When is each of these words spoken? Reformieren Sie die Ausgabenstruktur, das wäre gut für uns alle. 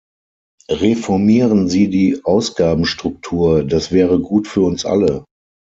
Reformieren 0.71 1.69
Sie 1.69 1.87
die 1.87 2.23
Ausgabenstruktur, 2.25 3.63
das 3.63 3.91
wäre 3.91 4.19
gut 4.19 4.47
für 4.47 4.61
uns 4.61 4.83
alle. 4.83 5.25